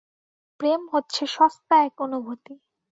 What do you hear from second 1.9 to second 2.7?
অনুভূতি!